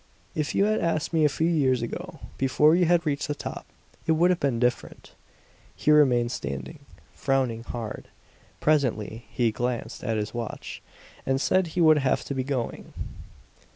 [0.33, 3.67] "If you had asked me a few years ago, before you had reached the top
[4.07, 5.13] it would have been different."
[5.75, 6.79] He remained standing,
[7.13, 8.07] frowning hard.
[8.59, 10.81] Presently he glanced at his watch,
[11.23, 12.93] and said he would have to be going.